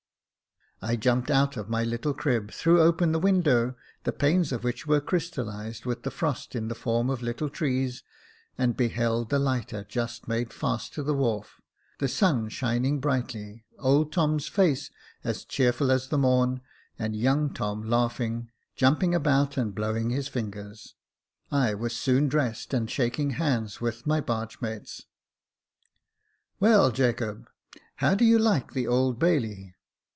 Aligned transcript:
I 0.83 0.95
jumped 0.95 1.29
out 1.29 1.57
of 1.57 1.69
my 1.69 1.83
little 1.83 2.11
crib, 2.15 2.49
threw 2.51 2.81
open 2.81 3.11
the 3.11 3.19
window, 3.19 3.75
the 4.03 4.11
panes 4.11 4.51
of 4.51 4.63
which 4.63 4.87
were 4.87 4.99
crystallised 4.99 5.85
with 5.85 6.01
the 6.01 6.09
frost 6.09 6.55
in 6.55 6.69
the 6.69 6.75
form 6.75 7.07
of 7.07 7.21
little 7.21 7.49
trees, 7.51 8.01
and 8.57 8.75
beheld 8.75 9.29
the 9.29 9.37
lighter 9.37 9.83
just 9.83 10.27
made 10.27 10.51
fast 10.51 10.91
to 10.95 11.03
the 11.03 11.13
wharf, 11.13 11.61
the 11.99 12.07
sun 12.07 12.49
shining 12.49 12.99
brightly, 12.99 13.63
old 13.77 14.11
Tom's 14.11 14.47
face 14.47 14.89
as 15.23 15.45
cheerful 15.45 15.91
as 15.91 16.07
the 16.07 16.17
morn, 16.17 16.61
and 16.97 17.15
young 17.15 17.53
Tom 17.53 17.83
laughing, 17.87 18.49
jumping 18.75 19.13
about 19.13 19.57
and 19.57 19.75
blowing 19.75 20.09
his 20.09 20.27
fingers. 20.27 20.95
I 21.51 21.75
was 21.75 21.95
soon 21.95 22.27
dressed, 22.27 22.73
and 22.73 22.89
shaking 22.89 23.33
hands 23.37 23.81
with 23.81 24.07
my 24.07 24.19
bargemates. 24.19 25.01
*• 25.03 25.05
Well, 26.59 26.89
Jacob, 26.91 27.51
how 27.97 28.15
do 28.15 28.25
you 28.25 28.39
like 28.39 28.73
the 28.73 28.87
Old 28.87 29.19
Bailey 29.19 29.75